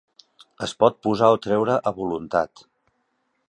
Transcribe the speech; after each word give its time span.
Es 0.67 0.73
pot 0.83 0.97
posar 1.07 1.29
o 1.35 1.39
treure 1.45 1.77
a 1.91 1.95
voluntat. 2.01 2.65